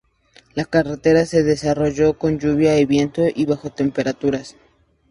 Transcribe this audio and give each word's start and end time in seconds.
La 0.55 0.65
carrera 0.65 1.27
se 1.27 1.43
desarrolló 1.43 2.17
con 2.17 2.39
lluvia, 2.39 2.73
viento 2.87 3.21
y 3.35 3.45
bajas 3.45 3.75
temperaturas. 3.75 4.55